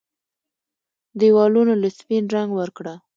ديوالونو 1.19 1.73
له 1.81 1.89
سپين 1.97 2.23
رنګ 2.35 2.49
ورکړه 2.59 2.93